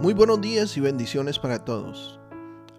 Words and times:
Muy 0.00 0.14
buenos 0.14 0.40
días 0.40 0.76
y 0.76 0.80
bendiciones 0.80 1.40
para 1.40 1.64
todos. 1.64 2.20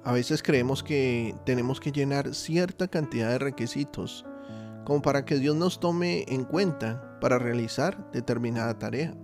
A 0.05 0.14
veces 0.14 0.41
creemos 0.41 0.82
que 0.82 1.36
tenemos 1.46 1.82
que 1.82 1.91
llenar 1.91 2.34
cierta 2.34 2.88
cantidad 2.88 3.27
de 3.27 3.40
requisitos 3.40 4.26
como 4.86 5.02
para 5.02 5.26
que 5.26 5.36
Dios 5.36 5.54
nos 5.58 5.82
tome 5.82 6.24
en 6.30 6.46
cuenta 6.46 7.20
para 7.20 7.38
realizar 7.38 8.10
determinada 8.13 8.80
tarea. 8.80 9.18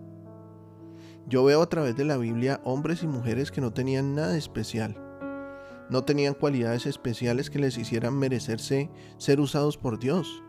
Yo 1.26 1.46
veo 1.46 1.62
a 1.62 1.70
través 1.70 1.96
de 1.96 2.04
la 2.04 2.18
Biblia 2.18 2.60
hombres 2.66 3.02
y 3.02 3.08
mujeres 3.08 3.50
que 3.50 3.62
no 3.62 3.72
tenían 3.72 4.14
nada 4.14 4.36
especial. 4.36 5.02
No 5.90 6.04
tenían 6.04 6.34
cualidades 6.34 6.88
especiales 6.88 7.50
que 7.50 7.60
les 7.60 7.78
hicieran 7.78 8.20
merecerse 8.20 8.90
ser 9.18 9.40
usados 9.40 9.78
por 9.78 10.00
Dios. 10.00 10.44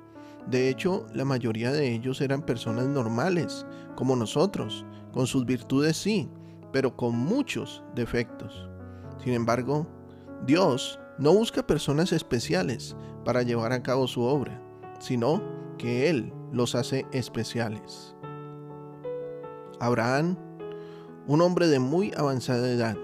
De 0.50 0.68
hecho, 0.68 1.06
la 1.14 1.24
mayoría 1.24 1.70
de 1.70 1.94
ellos 1.94 2.20
eran 2.20 2.42
personas 2.42 2.88
normales, 2.88 3.64
como 3.94 4.16
nosotros, 4.16 4.84
con 5.12 5.28
sus 5.28 5.46
virtudes 5.46 5.96
sí, 5.96 6.28
pero 6.72 6.96
con 6.96 7.16
muchos 7.16 7.82
defectos. 7.94 8.68
Sin 9.22 9.34
embargo, 9.34 9.86
Dios 10.44 11.00
no 11.18 11.32
busca 11.32 11.66
personas 11.66 12.12
especiales 12.12 12.96
para 13.24 13.42
llevar 13.42 13.72
a 13.72 13.82
cabo 13.82 14.06
su 14.06 14.22
obra, 14.22 14.60
sino 15.00 15.42
que 15.78 16.10
Él 16.10 16.32
los 16.52 16.74
hace 16.74 17.06
especiales. 17.12 18.14
Abraham, 19.80 20.36
un 21.26 21.40
hombre 21.40 21.66
de 21.68 21.78
muy 21.78 22.12
avanzada 22.16 22.70
edad, 22.70 22.96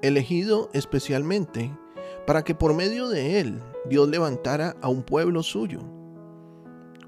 elegido 0.00 0.70
especialmente 0.72 1.76
para 2.26 2.44
que 2.44 2.54
por 2.54 2.74
medio 2.74 3.08
de 3.08 3.40
él 3.40 3.62
Dios 3.88 4.08
levantara 4.08 4.76
a 4.80 4.88
un 4.88 5.02
pueblo 5.02 5.42
suyo. 5.42 5.80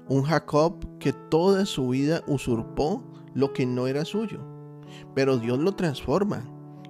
Un 0.07 0.23
Jacob 0.23 0.99
que 0.99 1.13
toda 1.13 1.65
su 1.65 1.89
vida 1.89 2.21
usurpó 2.27 3.03
lo 3.33 3.53
que 3.53 3.65
no 3.65 3.87
era 3.87 4.05
suyo 4.05 4.54
pero 5.13 5.37
Dios 5.37 5.59
lo 5.59 5.73
transforma 5.73 6.43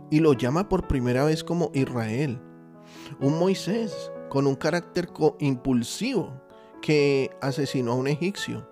y 0.10 0.20
lo 0.20 0.34
llama 0.34 0.70
por 0.70 0.88
primera 0.88 1.24
vez 1.26 1.44
como 1.44 1.72
Israel. 1.74 2.40
Un 3.20 3.40
Moisés 3.40 4.12
con 4.30 4.48
un 4.48 4.56
carácter 4.56 5.10
impulsivo 5.40 6.42
que 6.82 7.32
asesinó 7.42 7.94
a 7.94 7.96
un 7.96 8.08
egipcio. 8.08 8.70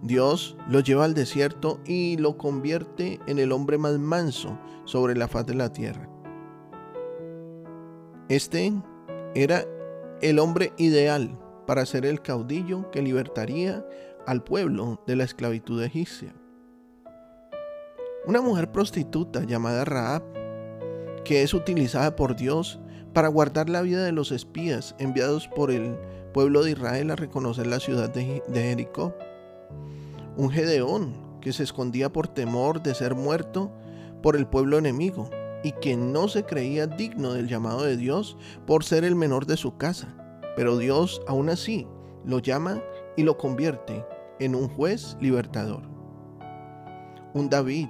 Dios 0.00 0.56
lo 0.68 0.80
lleva 0.80 1.04
al 1.04 1.14
desierto 1.14 1.80
y 1.84 2.16
lo 2.18 2.38
convierte 2.38 3.20
en 3.26 3.38
el 3.38 3.52
hombre 3.52 3.78
más 3.78 3.98
manso 3.98 4.58
sobre 4.84 5.16
la 5.16 5.28
faz 5.28 5.46
de 5.46 5.54
la 5.54 5.72
tierra. 5.72 6.08
Este 8.28 8.72
era 9.34 9.64
el 10.22 10.38
hombre 10.38 10.72
ideal 10.78 11.38
para 11.66 11.84
ser 11.84 12.06
el 12.06 12.22
caudillo 12.22 12.90
que 12.90 13.02
libertaría 13.02 13.84
al 14.26 14.42
pueblo 14.42 15.02
de 15.06 15.16
la 15.16 15.24
esclavitud 15.24 15.82
egipcia 15.82 16.34
una 18.26 18.40
mujer 18.40 18.72
prostituta 18.72 19.44
llamada 19.44 19.84
Raab, 19.84 20.22
que 21.24 21.42
es 21.42 21.54
utilizada 21.54 22.16
por 22.16 22.34
Dios 22.34 22.80
para 23.12 23.28
guardar 23.28 23.70
la 23.70 23.82
vida 23.82 24.04
de 24.04 24.12
los 24.12 24.32
espías 24.32 24.96
enviados 24.98 25.48
por 25.48 25.70
el 25.70 25.96
pueblo 26.34 26.64
de 26.64 26.72
Israel 26.72 27.10
a 27.12 27.16
reconocer 27.16 27.66
la 27.68 27.80
ciudad 27.80 28.10
de, 28.10 28.42
Jericó. 28.52 29.14
Un 30.36 30.50
Gedeón 30.50 31.14
que 31.40 31.52
se 31.52 31.62
escondía 31.62 32.12
por 32.12 32.26
temor 32.28 32.82
de 32.82 32.94
ser 32.94 33.14
muerto 33.14 33.72
por 34.22 34.36
el 34.36 34.46
pueblo 34.46 34.76
enemigo 34.76 35.30
y 35.62 35.72
que 35.72 35.96
no 35.96 36.28
se 36.28 36.44
creía 36.44 36.86
digno 36.86 37.32
del 37.32 37.48
llamado 37.48 37.84
de 37.84 37.96
Dios 37.96 38.36
por 38.66 38.84
ser 38.84 39.04
el 39.04 39.14
menor 39.14 39.46
de 39.46 39.56
su 39.56 39.76
casa. 39.76 40.14
Pero 40.56 40.76
Dios 40.76 41.22
aún 41.28 41.48
así 41.48 41.86
lo 42.24 42.40
llama 42.40 42.82
y 43.16 43.22
lo 43.22 43.38
convierte 43.38 44.04
en 44.40 44.54
un 44.56 44.68
juez 44.68 45.16
libertador. 45.20 45.82
Un 47.32 47.48
David 47.48 47.88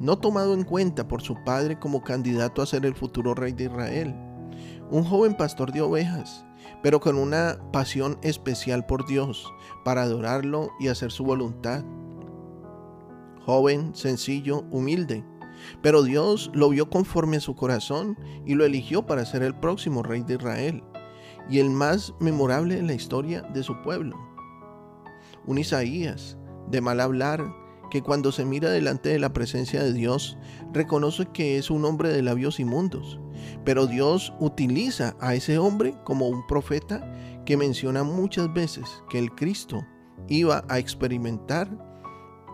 no 0.00 0.18
tomado 0.18 0.54
en 0.54 0.64
cuenta 0.64 1.06
por 1.06 1.22
su 1.22 1.36
padre 1.44 1.78
como 1.78 2.02
candidato 2.02 2.62
a 2.62 2.66
ser 2.66 2.86
el 2.86 2.94
futuro 2.94 3.34
rey 3.34 3.52
de 3.52 3.64
Israel. 3.64 4.14
Un 4.90 5.04
joven 5.04 5.36
pastor 5.36 5.72
de 5.72 5.82
ovejas, 5.82 6.44
pero 6.82 7.00
con 7.00 7.16
una 7.16 7.58
pasión 7.72 8.18
especial 8.22 8.86
por 8.86 9.06
Dios, 9.06 9.52
para 9.84 10.02
adorarlo 10.02 10.70
y 10.80 10.88
hacer 10.88 11.12
su 11.12 11.24
voluntad. 11.24 11.84
Joven, 13.44 13.94
sencillo, 13.94 14.64
humilde, 14.70 15.24
pero 15.82 16.02
Dios 16.02 16.50
lo 16.54 16.70
vio 16.70 16.88
conforme 16.88 17.36
a 17.36 17.40
su 17.40 17.54
corazón 17.54 18.18
y 18.46 18.54
lo 18.54 18.64
eligió 18.64 19.06
para 19.06 19.26
ser 19.26 19.42
el 19.42 19.54
próximo 19.54 20.02
rey 20.02 20.22
de 20.22 20.34
Israel 20.34 20.82
y 21.50 21.58
el 21.58 21.70
más 21.70 22.14
memorable 22.20 22.78
en 22.78 22.86
la 22.86 22.94
historia 22.94 23.42
de 23.42 23.62
su 23.62 23.80
pueblo. 23.82 24.16
Un 25.46 25.58
Isaías, 25.58 26.38
de 26.68 26.80
mal 26.80 27.00
hablar, 27.00 27.52
que 27.90 28.02
cuando 28.02 28.32
se 28.32 28.44
mira 28.44 28.70
delante 28.70 29.10
de 29.10 29.18
la 29.18 29.32
presencia 29.32 29.82
de 29.82 29.92
Dios, 29.92 30.38
reconoce 30.72 31.26
que 31.26 31.58
es 31.58 31.70
un 31.70 31.84
hombre 31.84 32.10
de 32.10 32.22
labios 32.22 32.60
inmundos. 32.60 33.20
Pero 33.64 33.86
Dios 33.86 34.32
utiliza 34.38 35.16
a 35.20 35.34
ese 35.34 35.58
hombre 35.58 35.94
como 36.04 36.28
un 36.28 36.46
profeta 36.46 37.12
que 37.44 37.56
menciona 37.56 38.04
muchas 38.04 38.52
veces 38.52 38.86
que 39.10 39.18
el 39.18 39.34
Cristo 39.34 39.84
iba 40.28 40.64
a 40.68 40.78
experimentar 40.78 41.68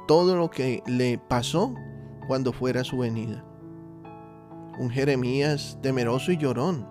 todo 0.09 0.37
lo 0.37 0.51
que 0.51 0.83
le 0.87 1.19
pasó 1.19 1.75
cuando 2.27 2.53
fuera 2.53 2.85
su 2.85 2.99
venida. 2.99 3.45
Un 4.79 4.91
Jeremías 4.91 5.79
temeroso 5.83 6.33
y 6.33 6.37
llorón 6.37 6.89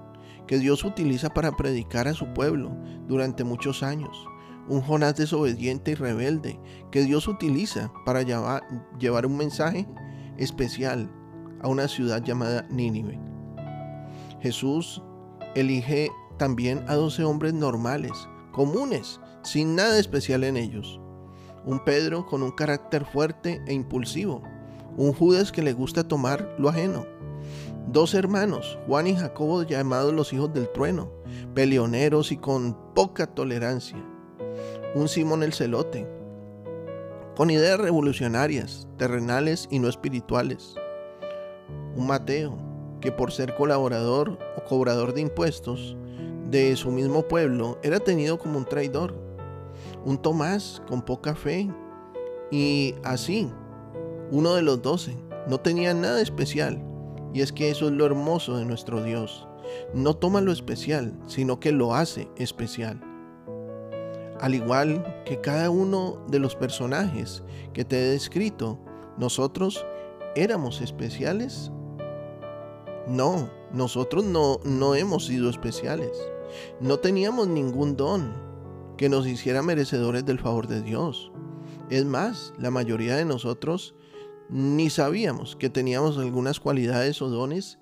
que 0.47 0.59
Dios 0.59 0.83
utiliza 0.83 1.33
para 1.33 1.55
predicar 1.55 2.07
a 2.07 2.13
su 2.13 2.27
pueblo 2.33 2.75
durante 3.07 3.43
muchos 3.43 3.83
años 3.83 4.27
un 4.67 4.81
Jonás 4.81 5.15
desobediente 5.15 5.91
y 5.91 5.95
rebelde 5.95 6.59
que 6.91 7.01
Dios 7.03 7.27
utiliza 7.27 7.91
para 8.05 8.23
llevar, 8.23 9.25
un 9.25 9.37
mensaje 9.37 9.87
especial 10.37 11.11
a 11.61 11.67
una 11.67 11.87
ciudad 11.87 12.23
llamada 12.23 12.67
Nínive. 12.69 13.19
Jesús 14.41 15.01
elige 15.55 16.11
también 16.37 16.83
a 16.87 16.95
12 16.95 17.23
hombres 17.23 17.53
normales, 17.53 18.11
comunes, 18.51 19.19
sin 19.43 19.75
nada 19.75 19.97
especial 19.99 20.43
en 20.43 20.57
ellos. 20.57 20.99
Un 21.65 21.83
Pedro 21.83 22.25
con 22.25 22.43
un 22.43 22.51
carácter 22.51 23.05
fuerte 23.05 23.61
e 23.67 23.73
impulsivo. 23.73 24.43
Un 24.97 25.13
Judas 25.13 25.51
que 25.51 25.63
le 25.63 25.73
gusta 25.73 26.07
tomar 26.07 26.55
lo 26.59 26.69
ajeno. 26.69 27.05
Dos 27.87 28.13
hermanos, 28.13 28.77
Juan 28.87 29.07
y 29.07 29.15
Jacobo 29.15 29.63
llamados 29.63 30.13
los 30.13 30.33
hijos 30.33 30.53
del 30.53 30.71
trueno, 30.71 31.11
peleoneros 31.53 32.31
y 32.31 32.37
con 32.37 32.93
poca 32.93 33.27
tolerancia 33.27 34.03
un 34.93 35.07
Simón 35.07 35.43
el 35.43 35.53
Celote, 35.53 36.07
con 37.35 37.49
ideas 37.49 37.79
revolucionarias, 37.79 38.87
terrenales 38.97 39.67
y 39.69 39.79
no 39.79 39.89
espirituales. 39.89 40.75
Un 41.95 42.07
Mateo, 42.07 42.57
que 43.01 43.11
por 43.11 43.31
ser 43.31 43.55
colaborador 43.55 44.39
o 44.57 44.63
cobrador 44.63 45.13
de 45.13 45.21
impuestos 45.21 45.97
de 46.49 46.75
su 46.75 46.91
mismo 46.91 47.27
pueblo, 47.27 47.77
era 47.83 47.99
tenido 47.99 48.39
como 48.39 48.57
un 48.57 48.65
traidor. 48.65 49.13
Un 50.05 50.17
Tomás 50.17 50.81
con 50.87 51.01
poca 51.01 51.35
fe 51.35 51.69
y 52.51 52.95
así, 53.03 53.51
uno 54.31 54.53
de 54.53 54.61
los 54.61 54.81
doce, 54.81 55.17
no 55.47 55.59
tenía 55.59 55.93
nada 55.93 56.21
especial. 56.21 56.81
Y 57.33 57.41
es 57.41 57.51
que 57.51 57.69
eso 57.69 57.87
es 57.87 57.91
lo 57.91 58.05
hermoso 58.05 58.57
de 58.57 58.65
nuestro 58.65 59.03
Dios. 59.03 59.45
No 59.93 60.15
toma 60.15 60.41
lo 60.41 60.51
especial, 60.51 61.13
sino 61.27 61.59
que 61.59 61.71
lo 61.71 61.93
hace 61.95 62.29
especial. 62.37 63.01
Al 64.39 64.53
igual 64.53 65.23
que 65.25 65.39
cada 65.39 65.69
uno 65.69 66.21
de 66.27 66.39
los 66.39 66.55
personajes 66.55 67.43
que 67.73 67.85
te 67.85 67.97
he 67.97 68.09
descrito, 68.11 68.79
nosotros 69.17 69.85
éramos 70.35 70.81
especiales. 70.81 71.71
No, 73.07 73.49
nosotros 73.71 74.25
no, 74.25 74.59
no 74.65 74.95
hemos 74.95 75.25
sido 75.27 75.49
especiales. 75.49 76.11
No 76.79 76.99
teníamos 76.99 77.47
ningún 77.47 77.95
don 77.95 78.33
que 78.97 79.09
nos 79.09 79.25
hiciera 79.27 79.61
merecedores 79.61 80.25
del 80.25 80.39
favor 80.39 80.67
de 80.67 80.81
Dios. 80.81 81.31
Es 81.89 82.05
más, 82.05 82.53
la 82.57 82.71
mayoría 82.71 83.15
de 83.15 83.25
nosotros 83.25 83.95
ni 84.49 84.89
sabíamos 84.89 85.55
que 85.55 85.69
teníamos 85.69 86.17
algunas 86.17 86.59
cualidades 86.59 87.21
o 87.21 87.29
dones 87.29 87.79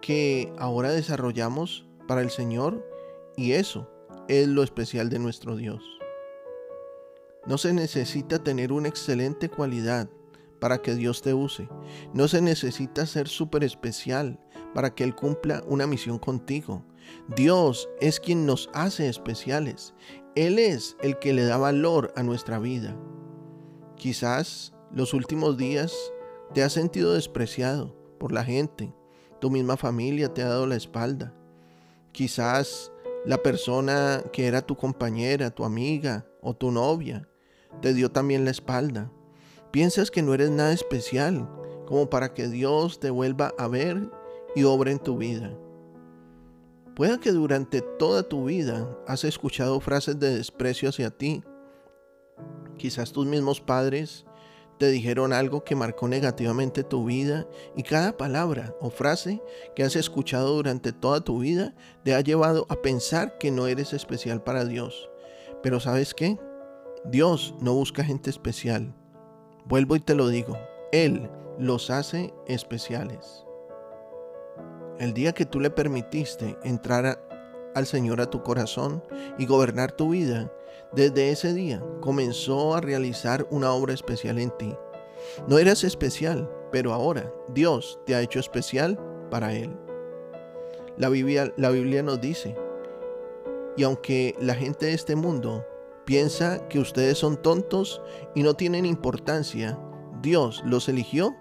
que 0.00 0.52
ahora 0.58 0.90
desarrollamos 0.90 1.86
para 2.06 2.20
el 2.20 2.30
Señor 2.30 2.86
y 3.36 3.52
eso 3.52 3.88
es 4.28 4.46
lo 4.46 4.62
especial 4.62 5.08
de 5.08 5.18
nuestro 5.18 5.56
Dios. 5.56 5.82
No 7.46 7.56
se 7.56 7.72
necesita 7.72 8.38
tener 8.38 8.72
una 8.72 8.88
excelente 8.88 9.48
cualidad 9.48 10.08
para 10.60 10.82
que 10.82 10.94
Dios 10.94 11.22
te 11.22 11.32
use. 11.32 11.68
No 12.12 12.28
se 12.28 12.42
necesita 12.42 13.06
ser 13.06 13.26
súper 13.26 13.64
especial 13.64 14.38
para 14.74 14.94
que 14.94 15.04
Él 15.04 15.14
cumpla 15.14 15.62
una 15.66 15.86
misión 15.86 16.18
contigo. 16.18 16.84
Dios 17.34 17.88
es 18.00 18.20
quien 18.20 18.44
nos 18.44 18.68
hace 18.74 19.08
especiales. 19.08 19.94
Él 20.34 20.58
es 20.58 20.96
el 21.00 21.18
que 21.18 21.32
le 21.32 21.44
da 21.44 21.56
valor 21.56 22.12
a 22.16 22.22
nuestra 22.22 22.58
vida. 22.58 22.96
Quizás 23.96 24.74
los 24.92 25.14
últimos 25.14 25.56
días 25.56 25.94
te 26.52 26.62
has 26.62 26.74
sentido 26.74 27.14
despreciado 27.14 27.96
por 28.18 28.32
la 28.32 28.44
gente. 28.44 28.92
Tu 29.40 29.50
misma 29.50 29.76
familia 29.76 30.34
te 30.34 30.42
ha 30.42 30.48
dado 30.48 30.66
la 30.66 30.76
espalda. 30.76 31.34
Quizás 32.12 32.92
la 33.28 33.36
persona 33.42 34.24
que 34.32 34.46
era 34.46 34.62
tu 34.62 34.74
compañera, 34.74 35.50
tu 35.50 35.66
amiga 35.66 36.24
o 36.40 36.54
tu 36.54 36.70
novia 36.70 37.28
te 37.82 37.92
dio 37.92 38.10
también 38.10 38.46
la 38.46 38.50
espalda. 38.50 39.12
Piensas 39.70 40.10
que 40.10 40.22
no 40.22 40.32
eres 40.32 40.50
nada 40.50 40.72
especial, 40.72 41.46
como 41.84 42.08
para 42.08 42.32
que 42.32 42.48
Dios 42.48 43.00
te 43.00 43.10
vuelva 43.10 43.52
a 43.58 43.68
ver 43.68 44.10
y 44.56 44.64
obre 44.64 44.92
en 44.92 44.98
tu 44.98 45.18
vida. 45.18 45.54
Puede 46.96 47.20
que 47.20 47.32
durante 47.32 47.82
toda 47.82 48.22
tu 48.22 48.46
vida 48.46 48.88
has 49.06 49.24
escuchado 49.24 49.78
frases 49.80 50.18
de 50.18 50.34
desprecio 50.34 50.88
hacia 50.88 51.10
ti. 51.10 51.44
Quizás 52.78 53.12
tus 53.12 53.26
mismos 53.26 53.60
padres 53.60 54.24
te 54.78 54.88
dijeron 54.88 55.32
algo 55.32 55.64
que 55.64 55.74
marcó 55.74 56.08
negativamente 56.08 56.84
tu 56.84 57.04
vida 57.04 57.46
y 57.76 57.82
cada 57.82 58.16
palabra 58.16 58.74
o 58.80 58.90
frase 58.90 59.42
que 59.74 59.82
has 59.82 59.96
escuchado 59.96 60.54
durante 60.54 60.92
toda 60.92 61.20
tu 61.20 61.40
vida 61.40 61.74
te 62.04 62.14
ha 62.14 62.20
llevado 62.20 62.66
a 62.68 62.76
pensar 62.76 63.36
que 63.38 63.50
no 63.50 63.66
eres 63.66 63.92
especial 63.92 64.42
para 64.42 64.64
Dios. 64.64 65.10
Pero 65.62 65.80
¿sabes 65.80 66.14
qué? 66.14 66.38
Dios 67.04 67.54
no 67.60 67.74
busca 67.74 68.04
gente 68.04 68.30
especial. 68.30 68.94
Vuelvo 69.66 69.96
y 69.96 70.00
te 70.00 70.14
lo 70.14 70.28
digo, 70.28 70.56
Él 70.92 71.28
los 71.58 71.90
hace 71.90 72.32
especiales. 72.46 73.44
El 74.98 75.12
día 75.12 75.32
que 75.32 75.46
tú 75.46 75.60
le 75.60 75.70
permitiste 75.70 76.56
entrar 76.64 77.27
al 77.78 77.86
Señor 77.86 78.20
a 78.20 78.30
tu 78.30 78.42
corazón 78.42 79.02
y 79.38 79.46
gobernar 79.46 79.92
tu 79.92 80.10
vida, 80.10 80.52
desde 80.92 81.30
ese 81.30 81.54
día 81.54 81.82
comenzó 82.00 82.74
a 82.74 82.80
realizar 82.80 83.46
una 83.50 83.72
obra 83.72 83.94
especial 83.94 84.38
en 84.38 84.50
ti. 84.58 84.74
No 85.46 85.58
eras 85.58 85.84
especial, 85.84 86.50
pero 86.72 86.92
ahora 86.92 87.32
Dios 87.54 87.98
te 88.06 88.14
ha 88.14 88.20
hecho 88.20 88.40
especial 88.40 88.98
para 89.30 89.52
Él. 89.52 89.76
La 90.96 91.08
Biblia, 91.08 91.52
la 91.56 91.70
Biblia 91.70 92.02
nos 92.02 92.20
dice, 92.20 92.56
y 93.76 93.84
aunque 93.84 94.34
la 94.40 94.54
gente 94.54 94.86
de 94.86 94.94
este 94.94 95.14
mundo 95.14 95.64
piensa 96.04 96.66
que 96.68 96.80
ustedes 96.80 97.18
son 97.18 97.40
tontos 97.40 98.02
y 98.34 98.42
no 98.42 98.54
tienen 98.54 98.84
importancia, 98.84 99.78
Dios 100.20 100.62
los 100.64 100.88
eligió 100.88 101.36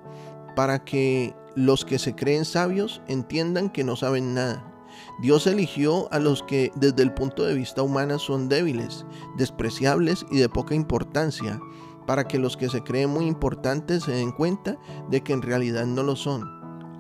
para 0.56 0.84
que 0.84 1.34
los 1.56 1.86
que 1.86 1.98
se 1.98 2.16
creen 2.16 2.46
sabios 2.46 3.02
entiendan 3.08 3.72
que 3.72 3.84
no 3.84 3.96
saben 3.96 4.34
nada. 4.36 4.77
Dios 5.20 5.48
eligió 5.48 6.12
a 6.12 6.20
los 6.20 6.44
que 6.44 6.72
desde 6.76 7.04
el 7.04 7.14
punto 7.14 7.44
de 7.44 7.54
vista 7.54 7.82
humano 7.82 8.20
son 8.20 8.50
débiles, 8.50 9.06
despreciables 9.38 10.26
y 10.32 10.38
de 10.38 10.50
poca 10.50 10.76
importancia, 10.76 11.60
para 12.06 12.28
que 12.28 12.40
los 12.40 12.56
que 12.56 12.70
se 12.70 12.84
creen 12.84 13.10
muy 13.10 13.26
importantes 13.26 14.04
se 14.04 14.12
den 14.12 14.32
cuenta 14.32 14.78
de 15.10 15.22
que 15.22 15.34
en 15.34 15.42
realidad 15.42 15.86
no 15.86 16.04
lo 16.04 16.16
son. 16.16 16.48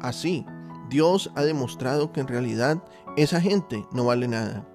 Así, 0.01 0.45
Dios 0.89 1.31
ha 1.35 1.44
demostrado 1.44 2.11
que 2.11 2.21
en 2.21 2.27
realidad 2.27 2.83
esa 3.15 3.41
gente 3.41 3.85
no 3.91 4.05
vale 4.05 4.27
nada. 4.27 4.67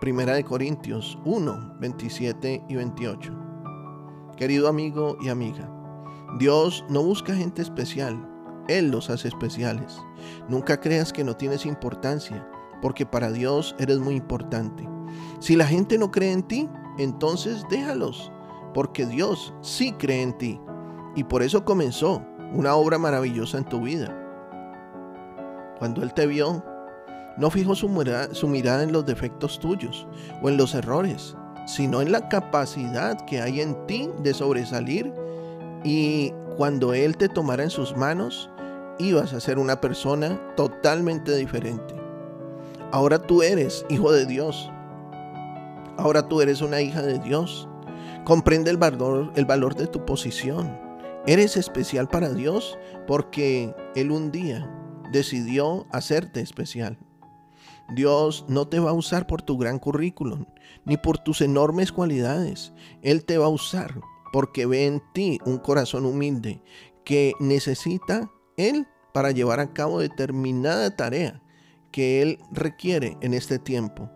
Primera 0.00 0.34
de 0.34 0.44
Corintios 0.44 1.18
1, 1.24 1.76
27 1.78 2.64
y 2.68 2.74
28. 2.74 3.32
Querido 4.36 4.68
amigo 4.68 5.16
y 5.20 5.28
amiga, 5.28 5.70
Dios 6.38 6.84
no 6.88 7.02
busca 7.02 7.34
gente 7.34 7.62
especial, 7.62 8.31
él 8.68 8.90
los 8.90 9.10
hace 9.10 9.28
especiales. 9.28 9.98
Nunca 10.48 10.80
creas 10.80 11.12
que 11.12 11.24
no 11.24 11.36
tienes 11.36 11.66
importancia, 11.66 12.46
porque 12.80 13.06
para 13.06 13.30
Dios 13.30 13.74
eres 13.78 13.98
muy 13.98 14.14
importante. 14.16 14.88
Si 15.40 15.56
la 15.56 15.66
gente 15.66 15.98
no 15.98 16.10
cree 16.10 16.32
en 16.32 16.42
ti, 16.42 16.68
entonces 16.98 17.64
déjalos, 17.70 18.30
porque 18.74 19.06
Dios 19.06 19.54
sí 19.60 19.92
cree 19.92 20.22
en 20.22 20.36
ti. 20.38 20.60
Y 21.14 21.24
por 21.24 21.42
eso 21.42 21.64
comenzó 21.64 22.22
una 22.52 22.74
obra 22.74 22.98
maravillosa 22.98 23.58
en 23.58 23.64
tu 23.64 23.82
vida. 23.82 24.18
Cuando 25.78 26.02
Él 26.02 26.14
te 26.14 26.26
vio, 26.26 26.64
no 27.36 27.50
fijó 27.50 27.74
su 27.74 27.88
mirada, 27.88 28.32
su 28.34 28.46
mirada 28.48 28.82
en 28.82 28.92
los 28.92 29.06
defectos 29.06 29.58
tuyos 29.58 30.06
o 30.42 30.48
en 30.48 30.56
los 30.56 30.74
errores, 30.74 31.36
sino 31.66 32.02
en 32.02 32.12
la 32.12 32.28
capacidad 32.28 33.18
que 33.26 33.40
hay 33.40 33.60
en 33.60 33.86
ti 33.86 34.08
de 34.22 34.34
sobresalir 34.34 35.12
y 35.84 36.32
cuando 36.56 36.94
Él 36.94 37.16
te 37.16 37.28
tomara 37.28 37.62
en 37.62 37.70
sus 37.70 37.96
manos, 37.96 38.50
ibas 38.98 39.32
a 39.32 39.40
ser 39.40 39.58
una 39.58 39.80
persona 39.80 40.40
totalmente 40.56 41.34
diferente. 41.36 41.94
Ahora 42.90 43.18
tú 43.18 43.42
eres 43.42 43.86
hijo 43.88 44.12
de 44.12 44.26
Dios. 44.26 44.70
Ahora 45.96 46.28
tú 46.28 46.40
eres 46.40 46.60
una 46.60 46.80
hija 46.80 47.02
de 47.02 47.18
Dios. 47.18 47.68
Comprende 48.24 48.70
el 48.70 48.76
valor, 48.76 49.32
el 49.34 49.44
valor 49.44 49.74
de 49.74 49.86
tu 49.86 50.04
posición. 50.04 50.78
Eres 51.26 51.56
especial 51.56 52.08
para 52.08 52.32
Dios 52.32 52.78
porque 53.06 53.74
Él 53.94 54.10
un 54.10 54.30
día 54.30 54.70
decidió 55.10 55.86
hacerte 55.90 56.40
especial. 56.40 56.98
Dios 57.94 58.44
no 58.48 58.68
te 58.68 58.78
va 58.78 58.90
a 58.90 58.94
usar 58.94 59.26
por 59.26 59.42
tu 59.42 59.58
gran 59.58 59.78
currículum, 59.78 60.46
ni 60.84 60.96
por 60.96 61.18
tus 61.18 61.40
enormes 61.40 61.92
cualidades. 61.92 62.72
Él 63.02 63.24
te 63.24 63.38
va 63.38 63.46
a 63.46 63.50
usar 63.50 64.00
porque 64.32 64.66
ve 64.66 64.86
en 64.86 65.02
ti 65.12 65.38
un 65.44 65.58
corazón 65.58 66.06
humilde 66.06 66.62
que 67.04 67.34
necesita 67.38 68.30
Él 68.56 68.86
para 69.12 69.30
llevar 69.30 69.60
a 69.60 69.72
cabo 69.72 70.00
determinada 70.00 70.96
tarea 70.96 71.42
que 71.92 72.22
Él 72.22 72.38
requiere 72.50 73.16
en 73.20 73.34
este 73.34 73.58
tiempo. 73.58 74.10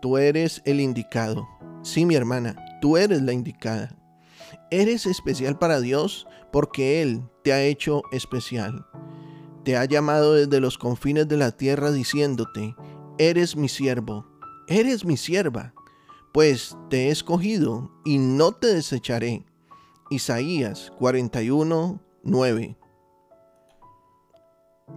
Tú 0.00 0.16
eres 0.18 0.62
el 0.64 0.80
indicado. 0.80 1.46
Sí, 1.82 2.06
mi 2.06 2.14
hermana, 2.14 2.56
tú 2.80 2.96
eres 2.96 3.22
la 3.22 3.32
indicada. 3.32 3.94
Eres 4.70 5.06
especial 5.06 5.58
para 5.58 5.80
Dios 5.80 6.26
porque 6.50 7.02
Él 7.02 7.22
te 7.44 7.52
ha 7.52 7.62
hecho 7.62 8.02
especial. 8.12 8.86
Te 9.64 9.76
ha 9.76 9.84
llamado 9.84 10.34
desde 10.34 10.60
los 10.60 10.78
confines 10.78 11.28
de 11.28 11.36
la 11.36 11.50
tierra 11.50 11.90
diciéndote, 11.90 12.74
eres 13.18 13.56
mi 13.56 13.68
siervo, 13.68 14.26
eres 14.68 15.04
mi 15.04 15.16
sierva 15.16 15.74
pues 16.36 16.76
te 16.90 17.06
he 17.06 17.10
escogido 17.10 17.90
y 18.04 18.18
no 18.18 18.52
te 18.52 18.66
desecharé. 18.66 19.46
Isaías 20.10 20.92
41, 20.98 21.98
9. 22.24 22.76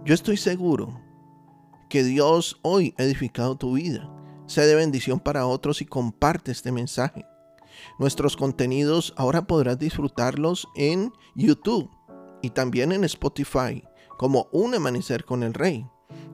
Yo 0.04 0.14
estoy 0.14 0.36
seguro 0.36 1.00
que 1.88 2.04
Dios 2.04 2.60
hoy 2.60 2.94
ha 2.98 3.04
edificado 3.04 3.56
tu 3.56 3.72
vida. 3.72 4.06
Sé 4.48 4.66
de 4.66 4.74
bendición 4.74 5.18
para 5.18 5.46
otros 5.46 5.80
y 5.80 5.86
comparte 5.86 6.52
este 6.52 6.72
mensaje. 6.72 7.24
Nuestros 7.98 8.36
contenidos 8.36 9.14
ahora 9.16 9.46
podrás 9.46 9.78
disfrutarlos 9.78 10.68
en 10.76 11.10
YouTube 11.34 11.90
y 12.42 12.50
también 12.50 12.92
en 12.92 13.04
Spotify 13.04 13.82
como 14.18 14.50
Un 14.52 14.74
Amanecer 14.74 15.24
con 15.24 15.42
el 15.42 15.54
Rey. 15.54 15.86